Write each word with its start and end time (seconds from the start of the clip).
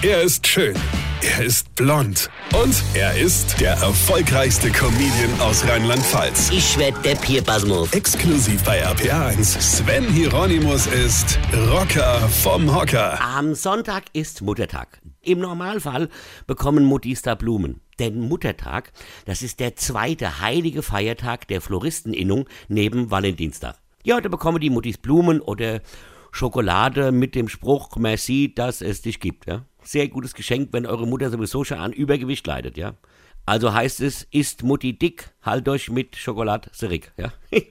Er 0.00 0.22
ist 0.22 0.46
schön. 0.46 0.76
Er 1.22 1.44
ist 1.44 1.74
blond. 1.74 2.30
Und 2.54 2.84
er 2.94 3.18
ist 3.18 3.60
der 3.60 3.72
erfolgreichste 3.72 4.70
Comedian 4.70 5.40
aus 5.40 5.66
Rheinland-Pfalz. 5.66 6.50
Ich 6.52 6.78
werd 6.78 7.04
der 7.04 7.16
Pierpasmus. 7.16 7.92
Exklusiv 7.92 8.62
bei 8.62 8.86
RPA1. 8.86 9.60
Sven 9.60 10.04
Hieronymus 10.04 10.86
ist 10.86 11.40
Rocker 11.72 12.20
vom 12.28 12.72
Hocker. 12.72 13.20
Am 13.20 13.56
Sonntag 13.56 14.04
ist 14.12 14.40
Muttertag. 14.40 15.00
Im 15.20 15.40
Normalfall 15.40 16.08
bekommen 16.46 16.84
Muttis 16.84 17.22
da 17.22 17.34
Blumen. 17.34 17.80
Denn 17.98 18.20
Muttertag, 18.20 18.92
das 19.24 19.42
ist 19.42 19.58
der 19.58 19.74
zweite 19.74 20.40
heilige 20.40 20.84
Feiertag 20.84 21.48
der 21.48 21.60
Floristeninnung 21.60 22.48
neben 22.68 23.10
Valentinstag. 23.10 23.74
Ja, 24.04 24.20
da 24.20 24.28
bekommen 24.28 24.60
die 24.60 24.70
Muttis 24.70 24.96
Blumen 24.96 25.40
oder 25.40 25.80
Schokolade 26.30 27.10
mit 27.10 27.34
dem 27.34 27.48
Spruch 27.48 27.96
Merci, 27.96 28.52
dass 28.54 28.80
es 28.80 29.02
dich 29.02 29.18
gibt. 29.18 29.46
Ja? 29.48 29.64
Sehr 29.88 30.08
gutes 30.08 30.34
Geschenk, 30.34 30.68
wenn 30.72 30.84
eure 30.84 31.06
Mutter 31.06 31.30
sowieso 31.30 31.64
schon 31.64 31.78
an 31.78 31.94
Übergewicht 31.94 32.46
leidet. 32.46 32.76
Ja? 32.76 32.92
Also 33.46 33.72
heißt 33.72 34.02
es, 34.02 34.22
ist 34.30 34.62
Mutti 34.62 34.98
dick, 34.98 35.30
halt 35.40 35.66
euch 35.66 35.88
mit 35.88 36.14
Schokolade 36.14 36.68
serik. 36.74 37.10
Ja? 37.16 37.32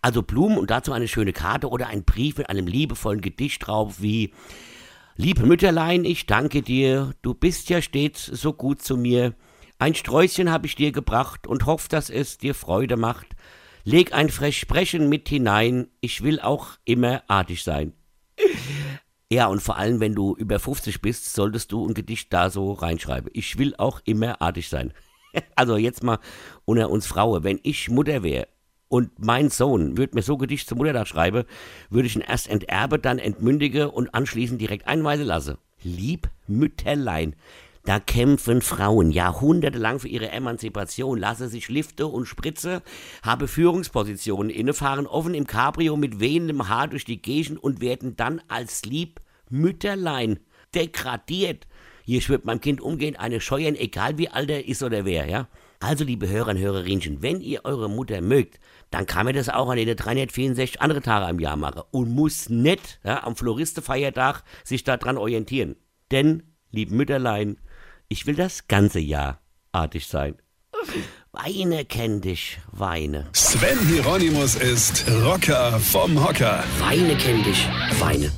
Also 0.00 0.22
Blumen 0.22 0.56
und 0.56 0.70
dazu 0.70 0.92
eine 0.92 1.08
schöne 1.08 1.32
Karte 1.32 1.68
oder 1.68 1.88
ein 1.88 2.04
Brief 2.04 2.38
mit 2.38 2.48
einem 2.48 2.68
liebevollen 2.68 3.20
Gedicht 3.20 3.66
drauf 3.66 4.00
wie 4.00 4.32
Liebe 5.16 5.44
Mütterlein, 5.46 6.04
ich 6.04 6.26
danke 6.26 6.62
dir, 6.62 7.12
du 7.22 7.34
bist 7.34 7.68
ja 7.70 7.82
stets 7.82 8.24
so 8.24 8.52
gut 8.52 8.80
zu 8.80 8.96
mir. 8.96 9.34
Ein 9.80 9.96
Sträußchen 9.96 10.52
habe 10.52 10.68
ich 10.68 10.76
dir 10.76 10.92
gebracht 10.92 11.48
und 11.48 11.66
hoff, 11.66 11.88
dass 11.88 12.08
es 12.08 12.38
dir 12.38 12.54
Freude 12.54 12.96
macht. 12.96 13.26
Leg 13.82 14.14
ein 14.14 14.28
Versprechen 14.28 15.08
mit 15.08 15.28
hinein, 15.28 15.88
ich 16.00 16.22
will 16.22 16.38
auch 16.38 16.68
immer 16.84 17.24
artig 17.26 17.64
sein. 17.64 17.94
Ja, 19.32 19.46
und 19.46 19.60
vor 19.60 19.76
allem, 19.76 20.00
wenn 20.00 20.14
du 20.14 20.36
über 20.36 20.58
50 20.58 21.00
bist, 21.00 21.32
solltest 21.32 21.72
du 21.72 21.86
ein 21.86 21.94
Gedicht 21.94 22.32
da 22.32 22.50
so 22.50 22.72
reinschreiben. 22.72 23.30
Ich 23.32 23.58
will 23.58 23.74
auch 23.76 24.00
immer 24.04 24.40
artig 24.40 24.68
sein. 24.68 24.92
Also 25.56 25.76
jetzt 25.76 26.04
mal 26.04 26.20
unter 26.64 26.90
uns 26.90 27.08
Frauen, 27.08 27.42
wenn 27.42 27.58
ich 27.64 27.90
Mutter 27.90 28.22
wäre 28.22 28.46
und 28.86 29.18
mein 29.18 29.50
Sohn 29.50 29.96
würde 29.96 30.14
mir 30.14 30.22
so 30.22 30.36
Gedicht 30.36 30.68
zum 30.68 30.78
Muttertag 30.78 31.08
schreiben, 31.08 31.42
würde 31.90 32.06
ich 32.06 32.14
ihn 32.14 32.22
erst 32.22 32.48
enterbe, 32.48 33.00
dann 33.00 33.18
entmündige 33.18 33.90
und 33.90 34.14
anschließend 34.14 34.60
direkt 34.60 34.86
einweisen 34.86 35.26
lassen. 35.26 35.58
Lieb 35.82 36.30
Mütterlein, 36.46 37.34
da 37.84 38.00
kämpfen 38.00 38.62
Frauen 38.62 39.10
jahrhundertelang 39.10 39.98
für 39.98 40.08
ihre 40.08 40.30
Emanzipation, 40.30 41.18
lasse 41.18 41.48
sich 41.48 41.68
Lifte 41.68 42.06
und 42.06 42.24
Spritze, 42.26 42.82
habe 43.22 43.46
Führungspositionen 43.46 44.50
inne, 44.50 44.72
fahren 44.72 45.06
offen 45.06 45.34
im 45.34 45.46
Cabrio 45.46 45.96
mit 45.96 46.18
wehendem 46.18 46.68
Haar 46.68 46.88
durch 46.88 47.04
die 47.04 47.20
Gegend 47.20 47.62
und 47.62 47.82
werden 47.82 48.16
dann 48.16 48.40
als 48.48 48.86
lieb 48.86 49.20
Mütterlein 49.50 50.40
degradiert. 50.74 51.66
Hier 52.06 52.22
schwirrt 52.22 52.46
meinem 52.46 52.60
Kind 52.60 52.80
umgehend 52.80 53.18
eine 53.18 53.40
Scheuern, 53.40 53.74
egal 53.74 54.16
wie 54.16 54.28
alt 54.28 54.50
er 54.50 54.66
ist 54.66 54.82
oder 54.82 55.04
wer, 55.04 55.26
ja? 55.26 55.48
Also, 55.80 56.04
liebe 56.04 56.28
Hörer 56.28 56.52
und 56.52 56.58
Hörerinchen, 56.58 57.20
wenn 57.20 57.42
ihr 57.42 57.66
eure 57.66 57.90
Mutter 57.90 58.22
mögt, 58.22 58.58
dann 58.90 59.04
kann 59.04 59.26
man 59.26 59.34
das 59.34 59.50
auch 59.50 59.68
an 59.68 59.76
den 59.76 59.94
364 59.94 60.80
andere 60.80 61.02
Tage 61.02 61.30
im 61.30 61.40
Jahr 61.40 61.56
machen 61.56 61.82
und 61.90 62.08
muss 62.08 62.48
nicht 62.48 63.00
ja, 63.04 63.22
am 63.22 63.36
Floristefeiertag 63.36 64.44
sich 64.64 64.84
daran 64.84 65.18
orientieren. 65.18 65.76
Denn, 66.10 66.44
lieb 66.70 66.90
Mütterlein, 66.90 67.58
ich 68.08 68.26
will 68.26 68.34
das 68.34 68.68
ganze 68.68 69.00
Jahr 69.00 69.40
artig 69.72 70.06
sein. 70.06 70.36
Weine 71.32 71.84
kenn 71.84 72.20
dich, 72.20 72.58
weine. 72.70 73.26
Sven 73.32 73.78
Hieronymus 73.88 74.54
ist 74.54 75.04
Rocker 75.24 75.80
vom 75.80 76.22
Hocker. 76.24 76.62
Weine 76.78 77.16
kenn 77.16 77.42
dich, 77.42 77.68
weine. 77.98 78.30